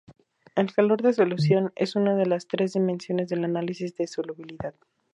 [0.55, 4.73] El calor de solución es una de las tres dimensiones del análisis de solubilidad.